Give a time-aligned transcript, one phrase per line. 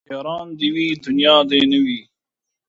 [0.11, 1.99] ياران دي وي دونيا دي نه وي